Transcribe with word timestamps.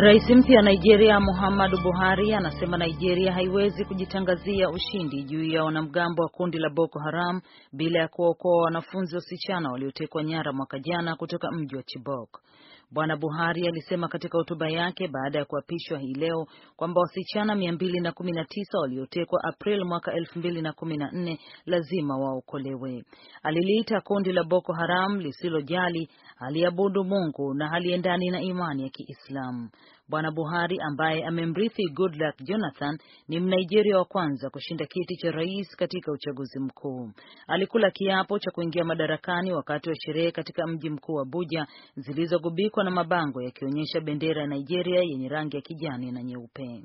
Rais 0.00 0.30
mpya 0.30 0.56
wa 0.56 0.62
Nigeria 0.62 1.20
Muhammadu 1.20 1.78
Buhari 1.82 2.34
anasema 2.34 2.76
Nigeria 2.78 3.32
haiwezi 3.32 3.84
kujitangazia 3.84 4.70
ushindi 4.70 5.22
juu 5.22 5.44
ya 5.44 5.64
wanamgambo 5.64 6.22
wa 6.22 6.28
kundi 6.28 6.58
la 6.58 6.70
Boko 6.70 6.98
Haram 6.98 7.40
bila 7.72 7.98
ya 8.00 8.08
kuwaokoa 8.08 8.62
wanafunzi 8.62 9.14
wasichana 9.14 9.70
waliotekwa 9.72 10.24
nyara 10.24 10.52
mwaka 10.52 10.78
jana 10.78 11.16
kutoka 11.16 11.50
mji 11.52 11.76
wa 11.76 11.82
Chibok. 11.82 12.40
Bwana 12.90 13.16
Buhari 13.16 13.68
alisema 13.68 14.08
katika 14.08 14.38
hotuba 14.38 14.68
yake 14.70 15.08
baada 15.08 15.38
ya 15.38 15.44
kuapishwa 15.44 15.98
hii 15.98 16.14
leo 16.14 16.46
kwamba 16.76 17.00
wasichana 17.00 17.54
219 17.54 18.78
waliotekwa 18.80 19.40
April 19.44 19.84
mwaka 19.84 20.12
2014 20.12 21.38
lazima 21.66 22.16
waokolewe. 22.18 23.04
Aliliita 23.42 24.00
kundi 24.00 24.32
la 24.32 24.44
Boko 24.44 24.72
Haram 24.72 25.20
lisilojali, 25.20 26.08
haliabudu 26.36 27.04
Mungu 27.04 27.54
na 27.54 27.68
haliendani 27.68 28.30
na 28.30 28.42
imani 28.42 28.82
ya 28.82 28.88
Kiislamu. 28.88 29.68
Bwana 30.08 30.30
Buhari 30.30 30.76
ambaye 30.80 31.24
amemrithi 31.24 31.82
Goodluck 31.94 32.36
Jonathan 32.42 32.98
ni 33.28 33.40
Mnigeria 33.40 33.98
wa 33.98 34.04
kwanza 34.04 34.50
kushinda 34.50 34.86
kiti 34.86 35.16
cha 35.16 35.30
rais 35.30 35.76
katika 35.76 36.12
uchaguzi 36.12 36.58
mkuu. 36.60 37.10
Alikula 37.46 37.90
kiapo 37.90 38.38
cha 38.38 38.50
kuingia 38.50 38.84
madarakani 38.84 39.52
wakati 39.52 39.88
wa 39.88 39.94
sherehe 39.96 40.32
katika 40.32 40.66
mji 40.66 40.90
mkuu 40.90 41.20
Abuja 41.20 41.66
zilizogubikwa 41.96 42.84
na 42.84 42.90
mabango 42.90 43.42
yakionyesha 43.42 44.00
bendera 44.00 44.40
ya 44.40 44.46
Nigeria 44.48 45.00
yenye 45.00 45.28
rangi 45.28 45.56
ya 45.56 45.62
kijani 45.62 46.12
na 46.12 46.22
nyeupe. 46.22 46.84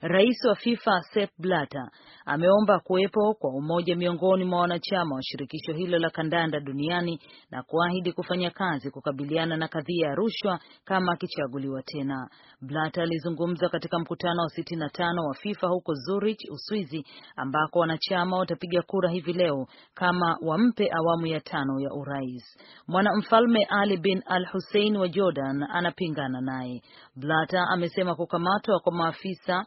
Rais 0.00 0.44
wa 0.48 0.54
FIFA 0.54 1.00
Sepp 1.12 1.30
Blatter 1.38 1.90
ameomba 2.26 2.80
kuwepo 2.80 3.34
kwa 3.34 3.50
umoja 3.50 3.96
miongoni 3.96 4.44
mwa 4.44 4.60
wanachama 4.60 5.14
wa 5.14 5.22
shirikisho 5.22 5.72
hilo 5.72 5.98
la 5.98 6.10
kandanda 6.10 6.60
duniani 6.60 7.20
na 7.50 7.62
kuahidi 7.62 8.12
kufanya 8.12 8.50
kazi 8.50 8.90
kukabiliana 8.90 9.56
na 9.56 9.68
kadhia 9.68 10.08
ya 10.08 10.14
rushwa 10.14 10.60
kama 10.84 11.12
akichaguliwa 11.12 11.82
tena. 11.82 12.28
Blatter 12.60 13.02
alizungumza 13.02 13.68
katika 13.68 13.98
mkutano 13.98 14.42
wa 14.42 14.48
65 14.48 15.26
wa 15.28 15.34
FIFA 15.34 15.66
huko 15.66 15.94
Zurich, 15.94 16.40
Uswizi, 16.50 17.04
ambako 17.36 17.78
wanachama 17.78 18.38
watapiga 18.38 18.82
kura 18.82 19.10
hivi 19.10 19.32
leo 19.32 19.66
kama 19.94 20.38
wampe 20.42 20.90
awamu 20.92 21.26
ya 21.26 21.40
tano 21.40 21.80
ya 21.80 21.90
urais. 21.92 22.58
Mwanamfalme 22.88 23.64
Ali 23.70 23.96
bin 23.96 24.22
Al 24.26 24.46
Hussein 24.52 24.96
wa 24.96 25.08
Jordan 25.08 25.62
anapingana 25.62 26.40
naye. 26.40 26.82
Blatter 27.16 27.66
amesema 27.72 28.14
kukamatwa 28.14 28.80
kwa 28.80 28.92
maafisa 28.92 29.66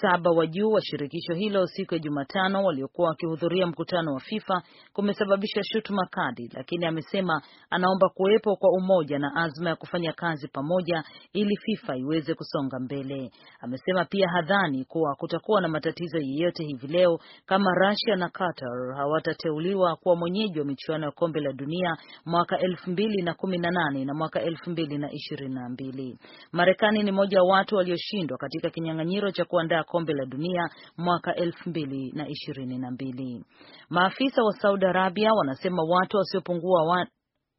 saba 0.00 0.30
wa 0.30 0.46
juu 0.46 0.70
wa 0.70 0.80
shirikisho 0.82 1.34
hilo 1.34 1.66
siku 1.66 1.94
ya 1.94 2.00
Jumatano 2.00 2.64
waliokuwa 2.64 3.08
wakihudhuria 3.08 3.66
mkutano 3.66 4.14
wa 4.14 4.20
FIFA 4.20 4.62
kumesababisha 4.92 5.60
shutuma 5.64 6.06
kali, 6.10 6.50
lakini 6.54 6.86
amesema 6.86 7.42
anaomba 7.70 8.08
kuwepo 8.08 8.56
kwa 8.56 8.70
umoja 8.70 9.18
na 9.18 9.34
azma 9.36 9.70
ya 9.70 9.76
kufanya 9.76 10.12
kazi 10.12 10.48
pamoja 10.48 11.04
ili 11.32 11.56
FIFA 11.56 11.96
iweze 11.96 12.34
kusonga 12.34 12.78
mbele. 12.80 13.30
Amesema 13.60 14.04
pia 14.04 14.28
hadhani 14.28 14.84
kuwa 14.84 15.14
kutakuwa 15.14 15.60
na 15.60 15.68
matatizo 15.68 16.18
yeyote 16.18 16.64
hivi 16.64 16.86
leo 16.86 17.18
kama 17.46 17.70
Russia 17.74 18.16
na 18.16 18.28
Qatar 18.28 18.94
hawatateuliwa 18.96 19.96
kuwa 19.96 20.16
mwenyeji 20.16 20.58
wa 20.58 20.64
michuano 20.64 21.06
ya 21.06 21.12
kombe 21.12 21.40
la 21.40 21.52
dunia 21.52 21.96
mwaka 22.26 22.58
elfu 22.58 22.90
mbili 22.90 23.22
na 23.22 23.34
kumi 23.34 23.58
na 23.58 24.14
mwaka 24.14 24.42
elfu 24.42 24.70
mbili 24.70 24.98
na 24.98 25.12
ishirini 25.12 25.54
na 25.54 25.68
mbili. 25.68 26.18
Marekani 26.52 27.02
ni 27.02 27.12
moja 27.12 27.42
wa 27.42 27.48
watu 27.56 27.76
walioshindwa 27.76 28.38
katika 28.38 28.70
kinyang'anyiro 28.70 29.30
cha 29.30 29.44
kuandaa 29.44 29.81
kombe 29.84 30.12
la 30.12 30.24
dunia 30.26 30.70
mwaka 30.96 31.34
elfu 31.34 31.70
mbili 31.70 32.12
na 32.12 32.28
ishirini 32.28 32.78
na 32.78 32.90
mbili. 32.90 33.44
Maafisa 33.90 34.42
wa 34.42 34.52
Saudi 34.52 34.86
Arabia 34.86 35.32
wanasema 35.32 35.82
watu 35.82 36.16
wasiopungua 36.16 36.82
wa 36.82 37.06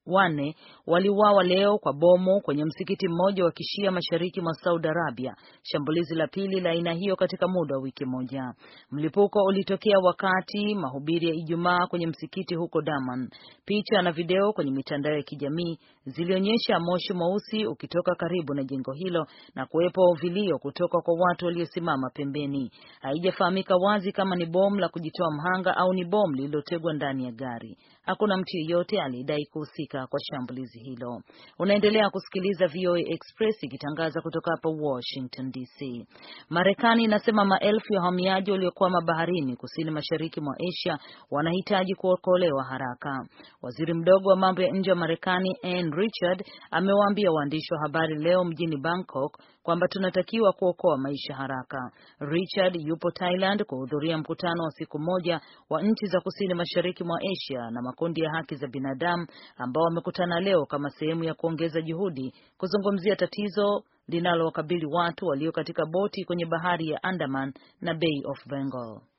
wanne 0.05 0.55
waliuawa 0.87 1.43
leo 1.43 1.77
kwa 1.77 1.93
bomu 1.93 2.41
kwenye 2.41 2.65
msikiti 2.65 3.07
mmoja 3.07 3.45
wa 3.45 3.51
kishia 3.51 3.91
mashariki 3.91 4.41
mwa 4.41 4.53
Saudi 4.53 4.87
Arabia, 4.87 5.35
shambulizi 5.63 6.15
la 6.15 6.27
pili 6.27 6.59
la 6.61 6.69
aina 6.69 6.93
hiyo 6.93 7.15
katika 7.15 7.47
muda 7.47 7.75
wa 7.75 7.81
wiki 7.81 8.05
moja. 8.05 8.53
Mlipuko 8.91 9.43
ulitokea 9.43 9.99
wakati 9.99 10.75
mahubiri 10.75 11.27
ya 11.27 11.33
Ijumaa 11.33 11.87
kwenye 11.87 12.07
msikiti 12.07 12.55
huko 12.55 12.81
Daman. 12.81 13.29
Picha 13.65 14.01
na 14.01 14.11
video 14.11 14.53
kwenye 14.53 14.71
mitandao 14.71 15.13
ya 15.13 15.23
kijamii 15.23 15.79
zilionyesha 16.05 16.79
moshi 16.79 17.13
mweusi 17.13 17.65
ukitoka 17.65 18.15
karibu 18.15 18.53
na 18.53 18.63
jengo 18.63 18.91
hilo 18.91 19.25
na 19.55 19.65
kuwepo 19.65 20.13
vilio 20.21 20.57
kutoka 20.59 21.01
kwa 21.01 21.13
watu 21.19 21.45
waliosimama 21.45 22.09
pembeni. 22.09 22.71
Haijafahamika 23.01 23.75
wazi 23.75 24.11
kama 24.11 24.35
ni 24.35 24.45
bomu 24.45 24.75
la 24.79 24.89
kujitoa 24.89 25.27
mhanga 25.31 25.77
au 25.77 25.93
ni 25.93 26.05
bomu 26.05 26.33
lililotegwa 26.35 26.93
ndani 26.93 27.25
ya 27.25 27.31
gari. 27.31 27.77
Hakuna 28.05 28.37
mtu 28.37 28.57
yeyote 28.57 29.01
alidai 29.01 29.45
kuhusika 29.45 30.07
kwa 30.07 30.19
shambulizi 30.23 30.79
hilo. 30.79 31.21
Unaendelea 31.59 32.09
kusikiliza 32.09 32.67
VOA 32.67 32.99
Express 32.99 33.63
ikitangaza 33.63 34.21
kutoka 34.21 34.51
hapa 34.51 34.69
Washington 34.69 35.51
DC. 35.51 36.07
Marekani 36.49 37.03
inasema 37.03 37.45
maelfu 37.45 37.93
ya 37.93 37.99
wahamiaji 37.99 38.51
waliokwama 38.51 39.01
baharini 39.01 39.55
kusini 39.55 39.91
mashariki 39.91 40.41
mwa 40.41 40.55
Asia 40.69 40.97
wanahitaji 41.31 41.95
kuokolewa 41.95 42.63
haraka. 42.63 43.25
Waziri 43.61 43.93
mdogo 43.93 44.29
wa 44.29 44.35
mambo 44.35 44.61
ya 44.61 44.71
nje 44.71 44.89
wa 44.91 44.97
Marekani 44.97 45.57
Ann 45.63 45.91
Richard 45.91 46.45
amewaambia 46.71 47.31
waandishi 47.31 47.73
wa 47.73 47.79
habari 47.81 48.15
leo 48.15 48.43
mjini 48.43 48.77
Bangkok 48.77 49.37
kwamba 49.63 49.87
tunatakiwa 49.87 50.53
kuokoa 50.53 50.97
maisha 50.97 51.35
haraka. 51.35 51.91
Richard 52.19 52.75
yupo 52.75 53.11
Thailand 53.11 53.63
kuhudhuria 53.63 54.17
mkutano 54.17 54.63
wa 54.63 54.71
siku 54.71 54.99
moja 54.99 55.41
wa 55.69 55.81
nchi 55.81 56.05
za 56.05 56.19
kusini 56.21 56.53
mashariki 56.53 57.03
mwa 57.03 57.19
Asia 57.31 57.71
na 57.71 57.81
makundi 57.81 58.21
ya 58.21 58.31
haki 58.31 58.55
za 58.55 58.67
binadamu 58.67 59.27
ambao 59.57 59.83
wamekutana 59.83 60.39
leo 60.39 60.65
kama 60.65 60.89
sehemu 60.89 61.23
ya 61.23 61.33
kuongeza 61.33 61.81
juhudi 61.81 62.33
kuzungumzia 62.57 63.15
tatizo 63.15 63.83
linalowakabili 64.07 64.85
watu 64.85 65.25
walio 65.25 65.51
katika 65.51 65.85
boti 65.85 66.25
kwenye 66.25 66.45
bahari 66.45 66.87
ya 66.87 67.03
Andaman 67.03 67.53
na 67.81 67.93
Bay 67.93 68.21
of 68.25 68.47
Bengal. 68.47 69.12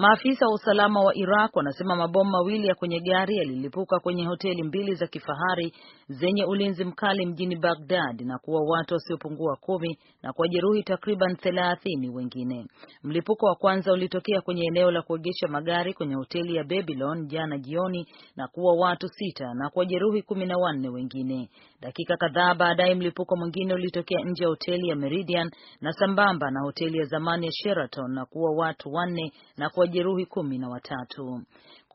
Maafisa 0.00 0.46
wa 0.46 0.54
usalama 0.54 1.00
wa 1.00 1.14
Iraq 1.16 1.56
wanasema 1.56 1.96
mabomu 1.96 2.30
mawili 2.30 2.66
ya 2.68 2.74
kwenye 2.74 3.00
gari 3.00 3.36
yalilipuka 3.36 3.98
kwenye 4.00 4.24
hoteli 4.26 4.62
mbili 4.62 4.94
za 4.94 5.06
kifahari 5.06 5.72
zenye 6.08 6.44
ulinzi 6.44 6.84
mkali 6.84 7.26
mjini 7.26 7.56
Baghdad 7.56 8.20
na 8.20 8.38
kuwa 8.38 8.60
watu 8.66 8.94
wasiopungua 8.94 9.56
kumi 9.56 9.98
na 10.22 10.32
kuwajeruhi 10.32 10.82
takriban 10.82 11.36
thelathini 11.36 12.10
wengine. 12.10 12.66
Mlipuko 13.02 13.46
wa 13.46 13.54
kwanza 13.54 13.92
ulitokea 13.92 14.40
kwenye 14.40 14.64
eneo 14.66 14.90
la 14.90 15.02
kuegesha 15.02 15.48
magari 15.48 15.94
kwenye 15.94 16.14
hoteli 16.14 16.54
ya 16.56 16.64
Babylon 16.64 17.26
jana 17.26 17.58
jioni 17.58 18.06
na 18.36 18.48
kuwa 18.48 18.74
watu 18.74 19.08
sita 19.08 19.54
na 19.54 19.70
kuwajeruhi 19.70 20.22
kumi 20.22 20.46
na 20.46 20.56
wanne 20.58 20.88
wengine. 20.88 21.48
Dakika 21.80 22.16
kadhaa 22.16 22.54
baadaye 22.54 22.94
mlipuko 22.94 23.36
mwingine 23.36 23.74
ulitokea 23.74 24.24
nje 24.24 24.42
ya 24.44 24.48
hoteli 24.48 24.88
ya 24.88 24.96
Meridian 24.96 25.50
na 25.80 25.92
sambamba 25.92 26.50
na 26.50 26.60
hoteli 26.60 26.98
ya 26.98 27.04
zamani 27.04 27.46
ya 27.46 27.52
Sheraton 27.52 28.12
na 28.14 28.24
kuwa 28.26 28.50
watu 28.56 28.92
wanne 28.92 29.32
na 29.56 29.70
kuwajeruhi 29.90 30.26
kumi 30.26 30.58
na 30.58 30.68
watatu. 30.68 31.42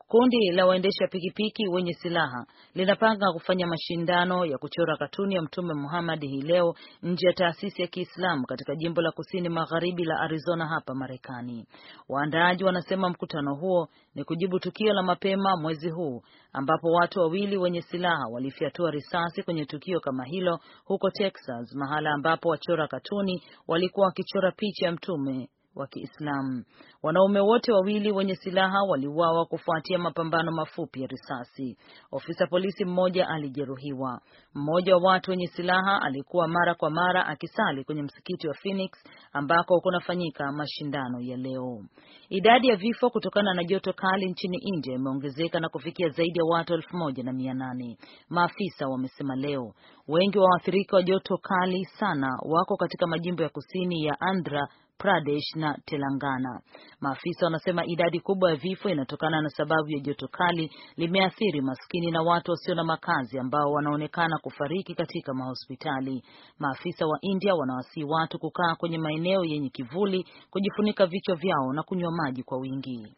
Kundi 0.08 0.50
la 0.52 0.66
waendesha 0.66 1.06
pikipiki 1.10 1.68
wenye 1.68 1.92
silaha 1.94 2.46
linapanga 2.74 3.32
kufanya 3.32 3.66
mashindano 3.66 4.44
ya 4.44 4.58
kuchora 4.58 4.96
katuni 4.96 5.34
ya 5.34 5.42
Mtume 5.42 5.74
Muhammad 5.74 6.20
hii 6.22 6.42
leo 6.42 6.74
nje 7.02 7.26
ya 7.26 7.32
taasisi 7.32 7.82
ya 7.82 7.88
Kiislamu 7.88 8.46
katika 8.46 8.74
jimbo 8.74 9.02
la 9.02 9.12
kusini 9.12 9.48
magharibi 9.48 10.04
la 10.04 10.20
Arizona 10.20 10.66
hapa 10.66 10.94
Marekani. 10.94 11.66
Waandaaji 12.08 12.64
wanasema 12.64 13.08
mkutano 13.10 13.54
huo 13.54 13.88
ni 14.14 14.24
kujibu 14.24 14.58
tukio 14.58 14.92
la 14.92 15.02
mapema 15.02 15.56
mwezi 15.56 15.90
huu 15.90 16.22
ambapo 16.52 16.88
watu 16.92 17.20
wawili 17.20 17.56
wenye 17.56 17.82
silaha 17.82 18.24
walifyatua 18.32 18.90
risasi 18.90 19.42
kwenye 19.42 19.64
tukio 19.64 20.00
kama 20.00 20.24
hilo 20.24 20.58
huko 20.84 21.10
Texas, 21.10 21.74
mahala 21.74 22.10
ambapo 22.10 22.48
wachora 22.48 22.88
katuni 22.88 23.42
walikuwa 23.68 24.06
wakichora 24.06 24.52
picha 24.52 24.86
ya 24.86 24.92
Mtume 24.92 25.48
wa 25.76 25.86
Kiislamu. 25.86 26.64
Wanaume 27.02 27.40
wote 27.40 27.72
wawili 27.72 28.12
wenye 28.12 28.34
silaha 28.36 28.82
waliuawa 28.88 29.46
kufuatia 29.46 29.98
mapambano 29.98 30.52
mafupi 30.52 31.00
ya 31.02 31.06
risasi. 31.06 31.76
Ofisa 32.12 32.46
polisi 32.46 32.84
mmoja 32.84 33.28
alijeruhiwa. 33.28 34.20
Mmoja 34.54 34.96
wa 34.96 35.02
watu 35.02 35.30
wenye 35.30 35.46
silaha 35.46 36.02
alikuwa 36.02 36.48
mara 36.48 36.74
kwa 36.74 36.90
mara 36.90 37.26
akisali 37.26 37.84
kwenye 37.84 38.02
msikiti 38.02 38.48
wa 38.48 38.54
Phoenix 38.54 38.90
ambako 39.32 39.80
kunafanyika 39.80 40.52
mashindano 40.52 41.20
ya 41.20 41.36
leo. 41.36 41.84
Idadi 42.28 42.68
ya 42.68 42.76
vifo 42.76 43.10
kutokana 43.10 43.54
na 43.54 43.64
joto 43.64 43.92
kali 43.92 44.26
nchini 44.30 44.58
India 44.74 44.94
imeongezeka 44.94 45.60
na 45.60 45.68
kufikia 45.68 46.08
zaidi 46.08 46.38
ya 46.38 46.44
watu 46.44 46.74
elfu 46.74 46.96
moja 46.96 47.22
na 47.22 47.32
mia 47.32 47.54
nane, 47.54 47.98
maafisa 48.28 48.88
wamesema 48.88 49.36
leo. 49.36 49.72
Wengi 50.08 50.38
wa 50.38 50.44
waathirika 50.50 50.96
wa 50.96 51.02
joto 51.02 51.36
kali 51.38 51.84
sana 51.84 52.28
wako 52.42 52.76
katika 52.76 53.06
majimbo 53.06 53.42
ya 53.42 53.48
kusini 53.48 54.04
ya 54.04 54.20
Andhra 54.20 54.68
Pradesh 55.06 55.54
na 55.56 55.78
Telangana. 55.84 56.60
Maafisa 57.00 57.46
wanasema 57.46 57.86
idadi 57.86 58.20
kubwa 58.20 58.50
ya 58.50 58.56
vifo 58.56 58.88
inatokana 58.88 59.40
na 59.42 59.48
sababu 59.48 59.90
ya 59.90 59.98
joto 60.00 60.28
kali 60.28 60.70
limeathiri 60.96 61.60
maskini 61.60 62.10
na 62.10 62.22
watu 62.22 62.50
wasio 62.50 62.74
na 62.74 62.84
makazi 62.84 63.38
ambao 63.38 63.72
wanaonekana 63.72 64.38
kufariki 64.38 64.94
katika 64.94 65.34
mahospitali. 65.34 66.22
Maafisa 66.58 67.06
wa 67.06 67.18
India 67.20 67.54
wanawasii 67.54 68.04
watu 68.04 68.38
kukaa 68.38 68.74
kwenye 68.78 68.98
maeneo 68.98 69.44
yenye 69.44 69.68
kivuli, 69.68 70.26
kujifunika 70.50 71.06
vichwa 71.06 71.36
vyao 71.36 71.72
na 71.72 71.82
kunywa 71.82 72.12
maji 72.12 72.42
kwa 72.42 72.58
wingi. 72.58 73.16